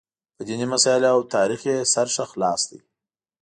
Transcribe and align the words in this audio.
په 0.35 0.41
دیني 0.47 0.67
مسایلو 0.73 1.07
او 1.15 1.19
تاریخ 1.35 1.61
یې 1.69 1.77
سر 1.93 2.07
ښه 2.13 2.25
خلاص 2.31 2.61
دی. 2.69 2.79